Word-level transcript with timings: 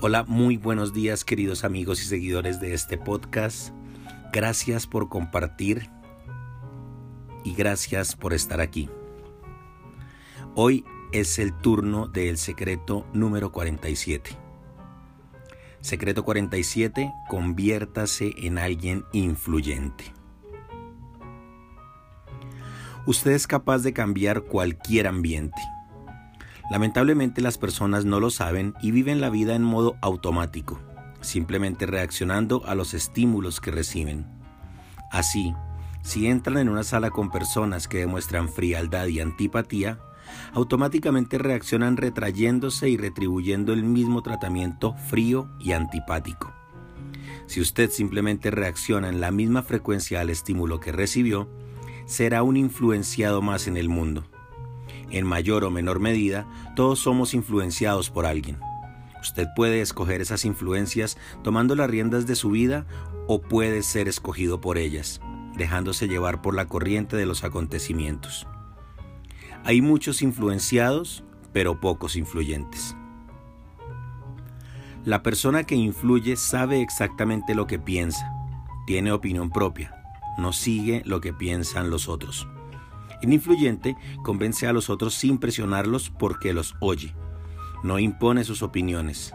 Hola, 0.00 0.24
muy 0.24 0.56
buenos 0.56 0.92
días 0.92 1.24
queridos 1.24 1.62
amigos 1.62 2.02
y 2.02 2.06
seguidores 2.06 2.60
de 2.60 2.74
este 2.74 2.98
podcast. 2.98 3.70
Gracias 4.32 4.86
por 4.86 5.08
compartir 5.08 5.90
y 7.44 7.54
gracias 7.54 8.16
por 8.16 8.32
estar 8.32 8.60
aquí. 8.60 8.88
Hoy 10.56 10.84
es 11.12 11.38
el 11.38 11.52
turno 11.52 12.08
del 12.08 12.36
secreto 12.38 13.06
número 13.12 13.52
47. 13.52 14.30
Secreto 15.80 16.24
47, 16.24 17.12
conviértase 17.28 18.32
en 18.38 18.58
alguien 18.58 19.04
influyente. 19.12 20.12
Usted 23.06 23.32
es 23.32 23.46
capaz 23.46 23.78
de 23.82 23.92
cambiar 23.92 24.42
cualquier 24.42 25.06
ambiente 25.06 25.60
Lamentablemente 26.70 27.40
las 27.40 27.58
personas 27.58 28.04
no 28.04 28.20
lo 28.20 28.30
saben 28.30 28.74
y 28.82 28.90
viven 28.90 29.20
la 29.20 29.30
vida 29.30 29.54
en 29.54 29.62
modo 29.62 29.96
automático, 30.00 30.80
simplemente 31.20 31.86
reaccionando 31.86 32.64
a 32.66 32.74
los 32.74 32.94
estímulos 32.94 33.60
que 33.60 33.70
reciben. 33.70 34.26
Así, 35.10 35.54
si 36.02 36.26
entran 36.26 36.58
en 36.58 36.68
una 36.68 36.84
sala 36.84 37.10
con 37.10 37.30
personas 37.30 37.88
que 37.88 37.98
demuestran 37.98 38.48
frialdad 38.48 39.06
y 39.06 39.20
antipatía, 39.20 39.98
automáticamente 40.52 41.38
reaccionan 41.38 41.96
retrayéndose 41.96 42.88
y 42.88 42.96
retribuyendo 42.96 43.72
el 43.72 43.84
mismo 43.84 44.22
tratamiento 44.22 44.94
frío 44.94 45.48
y 45.60 45.72
antipático. 45.72 46.52
Si 47.46 47.60
usted 47.60 47.90
simplemente 47.90 48.50
reacciona 48.50 49.08
en 49.08 49.20
la 49.20 49.30
misma 49.30 49.62
frecuencia 49.62 50.20
al 50.20 50.30
estímulo 50.30 50.80
que 50.80 50.92
recibió, 50.92 51.50
será 52.06 52.42
un 52.42 52.56
influenciado 52.56 53.42
más 53.42 53.66
en 53.66 53.76
el 53.76 53.88
mundo. 53.88 54.24
En 55.12 55.26
mayor 55.26 55.62
o 55.64 55.70
menor 55.70 56.00
medida, 56.00 56.46
todos 56.74 56.98
somos 56.98 57.34
influenciados 57.34 58.10
por 58.10 58.24
alguien. 58.24 58.58
Usted 59.20 59.46
puede 59.54 59.82
escoger 59.82 60.22
esas 60.22 60.46
influencias 60.46 61.18
tomando 61.44 61.76
las 61.76 61.88
riendas 61.88 62.26
de 62.26 62.34
su 62.34 62.50
vida 62.50 62.86
o 63.28 63.42
puede 63.42 63.82
ser 63.82 64.08
escogido 64.08 64.60
por 64.60 64.78
ellas, 64.78 65.20
dejándose 65.54 66.08
llevar 66.08 66.40
por 66.40 66.54
la 66.54 66.66
corriente 66.66 67.16
de 67.16 67.26
los 67.26 67.44
acontecimientos. 67.44 68.46
Hay 69.64 69.82
muchos 69.82 70.22
influenciados, 70.22 71.22
pero 71.52 71.78
pocos 71.78 72.16
influyentes. 72.16 72.96
La 75.04 75.22
persona 75.22 75.64
que 75.64 75.74
influye 75.74 76.36
sabe 76.36 76.80
exactamente 76.80 77.54
lo 77.54 77.66
que 77.66 77.78
piensa, 77.78 78.32
tiene 78.86 79.12
opinión 79.12 79.50
propia, 79.50 79.94
no 80.38 80.52
sigue 80.52 81.02
lo 81.04 81.20
que 81.20 81.32
piensan 81.32 81.90
los 81.90 82.08
otros. 82.08 82.48
Influyente 83.30 83.96
convence 84.22 84.66
a 84.66 84.72
los 84.72 84.90
otros 84.90 85.14
sin 85.14 85.38
presionarlos 85.38 86.10
porque 86.10 86.52
los 86.52 86.74
oye. 86.80 87.14
No 87.84 87.98
impone 87.98 88.44
sus 88.44 88.62
opiniones. 88.62 89.32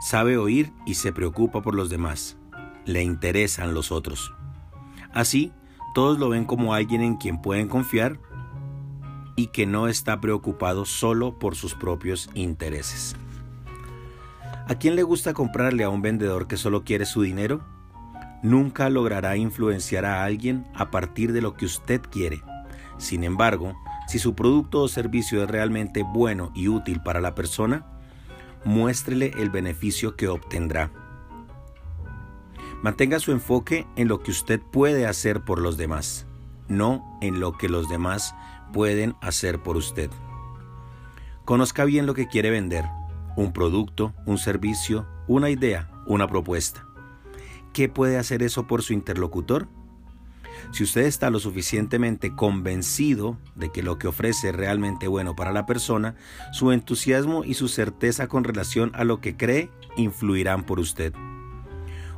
Sabe 0.00 0.38
oír 0.38 0.72
y 0.86 0.94
se 0.94 1.12
preocupa 1.12 1.62
por 1.62 1.74
los 1.74 1.90
demás. 1.90 2.36
Le 2.84 3.02
interesan 3.02 3.74
los 3.74 3.90
otros. 3.90 4.32
Así, 5.12 5.52
todos 5.94 6.18
lo 6.18 6.28
ven 6.28 6.44
como 6.44 6.74
alguien 6.74 7.02
en 7.02 7.16
quien 7.16 7.42
pueden 7.42 7.68
confiar 7.68 8.20
y 9.34 9.48
que 9.48 9.66
no 9.66 9.88
está 9.88 10.20
preocupado 10.20 10.84
solo 10.84 11.38
por 11.38 11.56
sus 11.56 11.74
propios 11.74 12.30
intereses. 12.34 13.16
¿A 14.68 14.74
quién 14.76 14.96
le 14.96 15.02
gusta 15.02 15.34
comprarle 15.34 15.84
a 15.84 15.88
un 15.88 16.02
vendedor 16.02 16.46
que 16.46 16.56
solo 16.56 16.84
quiere 16.84 17.06
su 17.06 17.22
dinero? 17.22 17.64
Nunca 18.42 18.90
logrará 18.90 19.36
influenciar 19.36 20.04
a 20.04 20.24
alguien 20.24 20.66
a 20.74 20.90
partir 20.90 21.32
de 21.32 21.40
lo 21.40 21.54
que 21.54 21.66
usted 21.66 22.00
quiere 22.02 22.42
sin 22.98 23.24
embargo, 23.24 23.74
si 24.06 24.18
su 24.18 24.34
producto 24.34 24.82
o 24.82 24.88
servicio 24.88 25.42
es 25.42 25.50
realmente 25.50 26.02
bueno 26.02 26.52
y 26.54 26.68
útil 26.68 27.02
para 27.02 27.20
la 27.20 27.34
persona, 27.34 27.86
muéstrele 28.64 29.32
el 29.38 29.50
beneficio 29.50 30.16
que 30.16 30.28
obtendrá. 30.28 30.90
Mantenga 32.82 33.18
su 33.18 33.32
enfoque 33.32 33.86
en 33.96 34.08
lo 34.08 34.20
que 34.20 34.30
usted 34.30 34.60
puede 34.60 35.06
hacer 35.06 35.42
por 35.42 35.60
los 35.60 35.76
demás, 35.76 36.26
no 36.68 37.18
en 37.20 37.40
lo 37.40 37.56
que 37.56 37.68
los 37.68 37.88
demás 37.88 38.34
pueden 38.72 39.16
hacer 39.20 39.62
por 39.62 39.76
usted. 39.76 40.10
Conozca 41.44 41.84
bien 41.84 42.06
lo 42.06 42.14
que 42.14 42.28
quiere 42.28 42.50
vender, 42.50 42.84
un 43.36 43.52
producto, 43.52 44.14
un 44.24 44.38
servicio, 44.38 45.06
una 45.26 45.50
idea, 45.50 45.90
una 46.06 46.26
propuesta. 46.28 46.86
¿Qué 47.72 47.88
puede 47.88 48.18
hacer 48.18 48.42
eso 48.42 48.66
por 48.66 48.82
su 48.82 48.92
interlocutor? 48.92 49.68
Si 50.72 50.84
usted 50.84 51.02
está 51.02 51.30
lo 51.30 51.38
suficientemente 51.38 52.34
convencido 52.34 53.38
de 53.54 53.70
que 53.70 53.82
lo 53.82 53.98
que 53.98 54.08
ofrece 54.08 54.50
es 54.50 54.54
realmente 54.54 55.08
bueno 55.08 55.34
para 55.36 55.52
la 55.52 55.66
persona, 55.66 56.14
su 56.52 56.72
entusiasmo 56.72 57.44
y 57.44 57.54
su 57.54 57.68
certeza 57.68 58.28
con 58.28 58.44
relación 58.44 58.90
a 58.94 59.04
lo 59.04 59.20
que 59.20 59.36
cree 59.36 59.70
influirán 59.96 60.64
por 60.64 60.80
usted. 60.80 61.12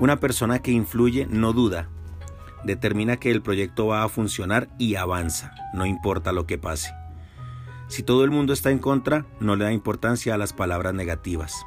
Una 0.00 0.18
persona 0.18 0.60
que 0.60 0.72
influye 0.72 1.26
no 1.26 1.52
duda, 1.52 1.88
determina 2.64 3.16
que 3.16 3.30
el 3.30 3.42
proyecto 3.42 3.86
va 3.86 4.02
a 4.02 4.08
funcionar 4.08 4.68
y 4.78 4.96
avanza, 4.96 5.54
no 5.72 5.86
importa 5.86 6.32
lo 6.32 6.46
que 6.46 6.58
pase. 6.58 6.92
Si 7.88 8.02
todo 8.02 8.24
el 8.24 8.30
mundo 8.30 8.52
está 8.52 8.70
en 8.70 8.78
contra, 8.78 9.26
no 9.40 9.54
le 9.54 9.64
da 9.64 9.72
importancia 9.72 10.34
a 10.34 10.38
las 10.38 10.52
palabras 10.52 10.94
negativas. 10.94 11.66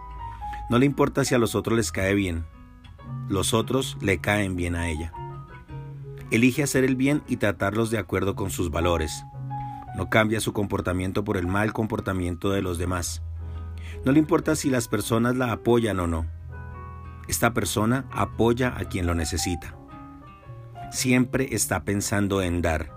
No 0.70 0.80
le 0.80 0.86
importa 0.88 1.24
si 1.24 1.36
a 1.36 1.38
los 1.38 1.54
otros 1.54 1.78
les 1.78 1.92
cae 1.92 2.16
bien. 2.16 2.46
Los 3.30 3.54
otros 3.54 3.98
le 4.02 4.18
caen 4.20 4.56
bien 4.56 4.76
a 4.76 4.90
ella. 4.90 5.14
Elige 6.32 6.64
hacer 6.64 6.84
el 6.84 6.96
bien 6.96 7.24
y 7.28 7.38
tratarlos 7.38 7.92
de 7.92 8.00
acuerdo 8.00 8.36
con 8.36 8.50
sus 8.50 8.72
valores. 8.72 9.24
No 9.96 10.10
cambia 10.10 10.40
su 10.40 10.54
comportamiento 10.54 11.24
por 11.24 11.38
el 11.38 11.48
mal 11.48 11.72
comportamiento 11.72 12.50
de 12.50 12.62
los 12.62 12.78
demás. 12.78 13.22
No 14.04 14.12
le 14.12 14.20
importa 14.20 14.56
si 14.56 14.70
las 14.70 14.88
personas 14.88 15.36
la 15.36 15.52
apoyan 15.52 16.00
o 16.00 16.08
no. 16.08 16.26
Esta 17.28 17.54
persona 17.54 18.06
apoya 18.12 18.76
a 18.78 18.86
quien 18.86 19.06
lo 19.06 19.16
necesita. 19.16 19.78
Siempre 20.92 21.50
está 21.52 21.84
pensando 21.84 22.42
en 22.42 22.62
dar, 22.62 22.92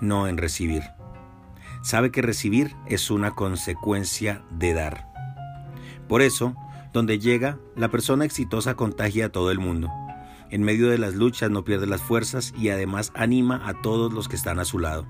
no 0.00 0.26
en 0.26 0.36
recibir. 0.36 0.82
Sabe 1.82 2.10
que 2.10 2.22
recibir 2.22 2.74
es 2.86 3.10
una 3.10 3.32
consecuencia 3.32 4.42
de 4.50 4.74
dar. 4.74 5.08
Por 6.08 6.22
eso, 6.22 6.54
donde 6.92 7.18
llega, 7.18 7.58
la 7.76 7.88
persona 7.88 8.24
exitosa 8.24 8.74
contagia 8.74 9.26
a 9.26 9.28
todo 9.28 9.50
el 9.50 9.58
mundo. 9.58 9.90
En 10.50 10.62
medio 10.62 10.88
de 10.88 10.98
las 10.98 11.14
luchas 11.14 11.50
no 11.50 11.64
pierde 11.64 11.86
las 11.86 12.00
fuerzas 12.00 12.54
y 12.58 12.70
además 12.70 13.12
anima 13.14 13.62
a 13.66 13.80
todos 13.82 14.12
los 14.12 14.28
que 14.28 14.36
están 14.36 14.58
a 14.58 14.64
su 14.64 14.78
lado. 14.78 15.06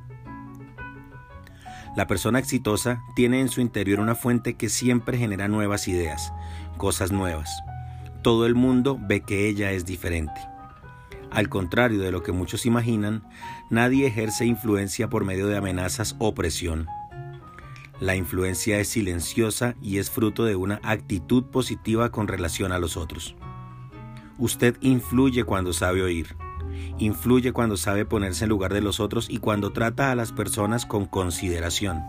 La 1.96 2.06
persona 2.06 2.38
exitosa 2.38 3.02
tiene 3.14 3.40
en 3.40 3.48
su 3.48 3.60
interior 3.60 4.00
una 4.00 4.14
fuente 4.14 4.54
que 4.54 4.68
siempre 4.68 5.18
genera 5.18 5.48
nuevas 5.48 5.88
ideas, 5.88 6.32
cosas 6.76 7.12
nuevas. 7.12 7.50
Todo 8.22 8.46
el 8.46 8.54
mundo 8.54 8.98
ve 9.00 9.20
que 9.20 9.48
ella 9.48 9.72
es 9.72 9.84
diferente. 9.84 10.40
Al 11.30 11.48
contrario 11.48 12.00
de 12.00 12.10
lo 12.10 12.22
que 12.22 12.32
muchos 12.32 12.66
imaginan, 12.66 13.22
nadie 13.70 14.06
ejerce 14.06 14.46
influencia 14.46 15.08
por 15.08 15.24
medio 15.24 15.46
de 15.46 15.56
amenazas 15.56 16.16
o 16.18 16.34
presión. 16.34 16.86
La 18.00 18.16
influencia 18.16 18.78
es 18.78 18.88
silenciosa 18.88 19.74
y 19.82 19.98
es 19.98 20.10
fruto 20.10 20.44
de 20.44 20.56
una 20.56 20.80
actitud 20.82 21.44
positiva 21.44 22.10
con 22.10 22.28
relación 22.28 22.72
a 22.72 22.78
los 22.78 22.96
otros. 22.96 23.34
Usted 24.38 24.76
influye 24.80 25.42
cuando 25.42 25.72
sabe 25.72 26.02
oír, 26.02 26.36
influye 26.98 27.52
cuando 27.52 27.76
sabe 27.76 28.04
ponerse 28.04 28.44
en 28.44 28.50
lugar 28.50 28.72
de 28.72 28.80
los 28.80 29.00
otros 29.00 29.28
y 29.28 29.38
cuando 29.38 29.72
trata 29.72 30.12
a 30.12 30.14
las 30.14 30.30
personas 30.32 30.86
con 30.86 31.06
consideración. 31.06 32.02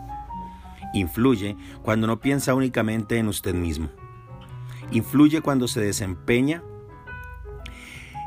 Influye 0.94 1.56
cuando 1.82 2.06
no 2.06 2.20
piensa 2.20 2.54
únicamente 2.54 3.18
en 3.18 3.26
usted 3.28 3.54
mismo. 3.54 3.88
Influye 4.92 5.40
cuando 5.40 5.66
se 5.66 5.80
desempeña 5.80 6.62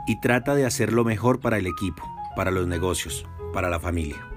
y 0.06 0.20
trata 0.20 0.53
de 0.53 0.66
hacer 0.66 0.91
lo 0.91 1.06
mejor 1.06 1.40
para 1.40 1.58
el 1.58 1.68
equipo, 1.68 2.03
para 2.35 2.52
los 2.52 2.68
negocios, 2.68 3.25
para 3.53 3.70
la 3.70 3.80
familia. 3.80 4.28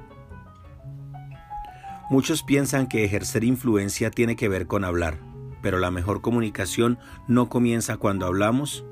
Muchos 2.09 2.45
piensan 2.45 2.87
que 2.87 3.05
ejercer 3.05 3.43
influencia 3.43 4.13
tiene 4.13 4.37
que 4.37 4.49
ver 4.49 4.69
con 4.69 4.85
hablar, 4.85 5.19
pero 5.61 5.81
la 5.81 5.91
mejor 5.91 6.21
comunicación 6.21 7.01
no 7.27 7.49
comienza 7.49 7.97
cuando 7.97 8.27
hablamos, 8.27 8.85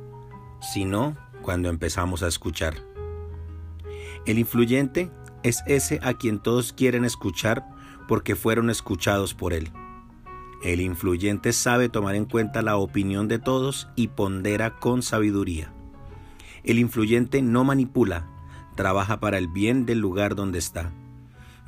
sino 0.72 1.16
cuando 1.43 1.69
empezamos 1.69 2.22
a 2.22 2.28
escuchar. 2.28 2.75
El 4.26 4.38
influyente 4.38 5.11
es 5.43 5.62
ese 5.66 6.00
a 6.02 6.14
quien 6.14 6.38
todos 6.38 6.72
quieren 6.72 7.05
escuchar 7.05 7.69
porque 8.08 8.34
fueron 8.34 8.70
escuchados 8.70 9.34
por 9.34 9.52
él. 9.52 9.70
El 10.62 10.81
influyente 10.81 11.52
sabe 11.52 11.90
tomar 11.90 12.14
en 12.14 12.25
cuenta 12.25 12.62
la 12.62 12.76
opinión 12.76 13.28
de 13.28 13.38
todos 13.38 13.88
y 13.96 14.08
pondera 14.08 14.78
con 14.78 15.02
sabiduría. 15.02 15.72
El 16.62 16.78
influyente 16.78 17.43
no 17.43 17.64
manipula, 17.64 18.26
trabaja 18.75 19.20
para 19.20 19.37
el 19.37 19.49
bien 19.49 19.84
del 19.84 19.99
lugar 19.99 20.34
donde 20.34 20.58
está. 20.58 20.90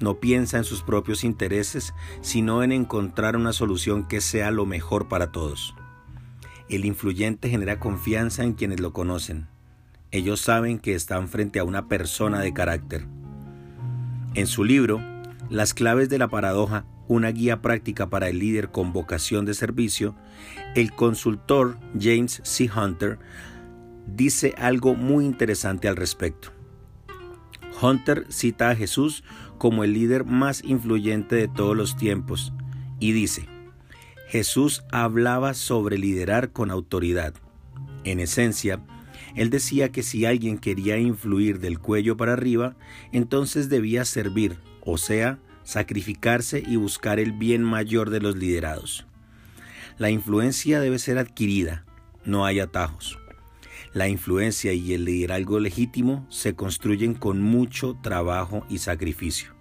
No 0.00 0.20
piensa 0.20 0.56
en 0.56 0.64
sus 0.64 0.82
propios 0.82 1.24
intereses, 1.24 1.94
sino 2.22 2.62
en 2.62 2.72
encontrar 2.72 3.36
una 3.36 3.52
solución 3.52 4.08
que 4.08 4.22
sea 4.22 4.50
lo 4.50 4.64
mejor 4.64 5.08
para 5.08 5.32
todos. 5.32 5.74
El 6.68 6.84
influyente 6.84 7.48
genera 7.48 7.78
confianza 7.78 8.42
en 8.42 8.54
quienes 8.54 8.80
lo 8.80 8.92
conocen. 8.92 9.46
Ellos 10.10 10.40
saben 10.40 10.78
que 10.78 10.94
están 10.94 11.28
frente 11.28 11.60
a 11.60 11.64
una 11.64 11.86
persona 11.86 12.40
de 12.40 12.52
carácter. 12.52 13.06
En 14.34 14.46
su 14.46 14.64
libro, 14.64 15.00
Las 15.48 15.74
claves 15.74 16.08
de 16.08 16.18
la 16.18 16.26
paradoja, 16.26 16.84
una 17.06 17.30
guía 17.30 17.62
práctica 17.62 18.10
para 18.10 18.28
el 18.28 18.40
líder 18.40 18.70
con 18.70 18.92
vocación 18.92 19.44
de 19.44 19.54
servicio, 19.54 20.16
el 20.74 20.92
consultor 20.92 21.78
James 21.98 22.40
C. 22.42 22.68
Hunter 22.68 23.20
dice 24.06 24.54
algo 24.58 24.96
muy 24.96 25.24
interesante 25.24 25.86
al 25.86 25.94
respecto. 25.94 26.50
Hunter 27.80 28.26
cita 28.28 28.70
a 28.70 28.74
Jesús 28.74 29.22
como 29.58 29.84
el 29.84 29.92
líder 29.92 30.24
más 30.24 30.64
influyente 30.64 31.36
de 31.36 31.46
todos 31.46 31.76
los 31.76 31.96
tiempos 31.96 32.52
y 32.98 33.12
dice, 33.12 33.48
Jesús 34.36 34.84
hablaba 34.92 35.54
sobre 35.54 35.96
liderar 35.96 36.52
con 36.52 36.70
autoridad. 36.70 37.32
En 38.04 38.20
esencia, 38.20 38.84
él 39.34 39.48
decía 39.48 39.90
que 39.90 40.02
si 40.02 40.26
alguien 40.26 40.58
quería 40.58 40.98
influir 40.98 41.58
del 41.58 41.78
cuello 41.78 42.18
para 42.18 42.34
arriba, 42.34 42.76
entonces 43.12 43.70
debía 43.70 44.04
servir, 44.04 44.58
o 44.82 44.98
sea, 44.98 45.38
sacrificarse 45.64 46.62
y 46.66 46.76
buscar 46.76 47.18
el 47.18 47.32
bien 47.32 47.64
mayor 47.64 48.10
de 48.10 48.20
los 48.20 48.36
liderados. 48.36 49.06
La 49.96 50.10
influencia 50.10 50.80
debe 50.80 50.98
ser 50.98 51.16
adquirida, 51.16 51.86
no 52.26 52.44
hay 52.44 52.60
atajos. 52.60 53.18
La 53.94 54.06
influencia 54.06 54.74
y 54.74 54.92
el 54.92 55.06
liderazgo 55.06 55.60
legítimo 55.60 56.26
se 56.28 56.54
construyen 56.54 57.14
con 57.14 57.40
mucho 57.40 57.96
trabajo 58.02 58.66
y 58.68 58.78
sacrificio. 58.80 59.54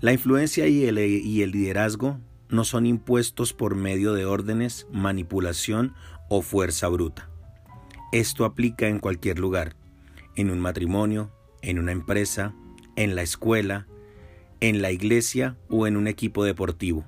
La 0.00 0.12
influencia 0.12 0.66
y 0.66 0.84
el, 0.86 0.98
y 0.98 1.42
el 1.42 1.52
liderazgo 1.52 2.18
no 2.52 2.64
son 2.64 2.86
impuestos 2.86 3.52
por 3.54 3.74
medio 3.74 4.12
de 4.12 4.26
órdenes, 4.26 4.86
manipulación 4.92 5.94
o 6.28 6.42
fuerza 6.42 6.86
bruta. 6.88 7.28
Esto 8.12 8.44
aplica 8.44 8.88
en 8.88 9.00
cualquier 9.00 9.38
lugar, 9.38 9.74
en 10.36 10.50
un 10.50 10.60
matrimonio, 10.60 11.32
en 11.62 11.78
una 11.78 11.92
empresa, 11.92 12.54
en 12.94 13.14
la 13.14 13.22
escuela, 13.22 13.86
en 14.60 14.82
la 14.82 14.92
iglesia 14.92 15.56
o 15.70 15.86
en 15.86 15.96
un 15.96 16.06
equipo 16.06 16.44
deportivo. 16.44 17.04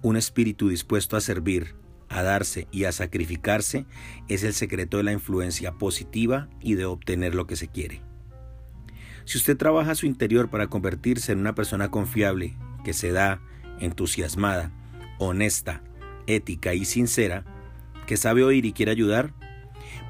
Un 0.00 0.16
espíritu 0.16 0.68
dispuesto 0.68 1.16
a 1.16 1.20
servir, 1.20 1.74
a 2.08 2.22
darse 2.22 2.68
y 2.70 2.84
a 2.84 2.92
sacrificarse 2.92 3.84
es 4.28 4.44
el 4.44 4.54
secreto 4.54 4.98
de 4.98 5.02
la 5.02 5.12
influencia 5.12 5.72
positiva 5.72 6.48
y 6.60 6.74
de 6.74 6.84
obtener 6.84 7.34
lo 7.34 7.48
que 7.48 7.56
se 7.56 7.68
quiere. 7.68 8.00
Si 9.24 9.38
usted 9.38 9.56
trabaja 9.56 9.94
su 9.94 10.06
interior 10.06 10.50
para 10.50 10.68
convertirse 10.68 11.32
en 11.32 11.40
una 11.40 11.54
persona 11.54 11.90
confiable, 11.90 12.56
que 12.84 12.92
se 12.92 13.12
da, 13.12 13.40
entusiasmada, 13.84 14.72
honesta, 15.18 15.82
ética 16.26 16.74
y 16.74 16.84
sincera, 16.84 17.44
que 18.06 18.16
sabe 18.16 18.44
oír 18.44 18.64
y 18.64 18.72
quiere 18.72 18.92
ayudar, 18.92 19.32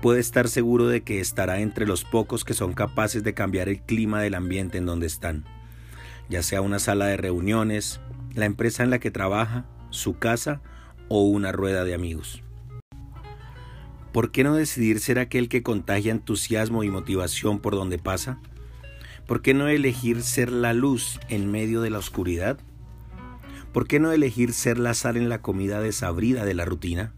puede 0.00 0.20
estar 0.20 0.48
seguro 0.48 0.86
de 0.86 1.02
que 1.02 1.20
estará 1.20 1.60
entre 1.60 1.86
los 1.86 2.04
pocos 2.04 2.44
que 2.44 2.54
son 2.54 2.72
capaces 2.72 3.22
de 3.22 3.34
cambiar 3.34 3.68
el 3.68 3.80
clima 3.80 4.20
del 4.20 4.34
ambiente 4.34 4.78
en 4.78 4.86
donde 4.86 5.06
están, 5.06 5.44
ya 6.28 6.42
sea 6.42 6.60
una 6.60 6.78
sala 6.78 7.06
de 7.06 7.16
reuniones, 7.16 8.00
la 8.34 8.46
empresa 8.46 8.82
en 8.82 8.90
la 8.90 8.98
que 8.98 9.10
trabaja, 9.10 9.66
su 9.90 10.18
casa 10.18 10.60
o 11.08 11.22
una 11.22 11.52
rueda 11.52 11.84
de 11.84 11.94
amigos. 11.94 12.42
¿Por 14.12 14.30
qué 14.30 14.44
no 14.44 14.54
decidir 14.54 15.00
ser 15.00 15.18
aquel 15.18 15.48
que 15.48 15.62
contagia 15.62 16.12
entusiasmo 16.12 16.84
y 16.84 16.90
motivación 16.90 17.60
por 17.60 17.74
donde 17.74 17.98
pasa? 17.98 18.38
¿Por 19.26 19.40
qué 19.40 19.54
no 19.54 19.68
elegir 19.68 20.22
ser 20.22 20.52
la 20.52 20.74
luz 20.74 21.18
en 21.28 21.50
medio 21.50 21.80
de 21.80 21.90
la 21.90 21.98
oscuridad? 21.98 22.58
¿Por 23.72 23.88
qué 23.88 23.98
no 23.98 24.12
elegir 24.12 24.52
ser 24.52 24.78
la 24.78 24.94
sal 24.94 25.16
en 25.16 25.28
la 25.28 25.40
comida 25.40 25.80
desabrida 25.80 26.44
de 26.44 26.54
la 26.54 26.64
rutina? 26.64 27.14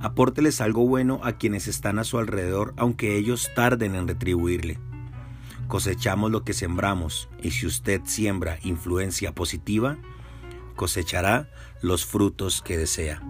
Apórteles 0.00 0.60
algo 0.60 0.86
bueno 0.86 1.20
a 1.22 1.38
quienes 1.38 1.68
están 1.68 2.00
a 2.00 2.04
su 2.04 2.18
alrededor, 2.18 2.74
aunque 2.76 3.16
ellos 3.16 3.50
tarden 3.54 3.94
en 3.94 4.08
retribuirle. 4.08 4.80
Cosechamos 5.68 6.32
lo 6.32 6.44
que 6.44 6.52
sembramos, 6.52 7.28
y 7.40 7.52
si 7.52 7.66
usted 7.66 8.00
siembra 8.04 8.58
influencia 8.62 9.32
positiva, 9.32 9.98
cosechará 10.74 11.48
los 11.80 12.04
frutos 12.04 12.62
que 12.62 12.76
desea. 12.76 13.22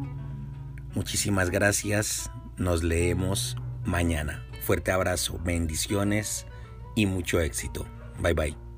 Muchísimas 0.95 1.51
gracias, 1.51 2.31
nos 2.57 2.83
leemos 2.83 3.57
mañana. 3.85 4.47
Fuerte 4.65 4.93
abrazo, 4.93 5.39
bendiciones 5.45 6.47
y 6.95 7.07
mucho 7.07 7.41
éxito. 7.41 7.87
Bye 8.21 8.35
bye. 8.35 8.72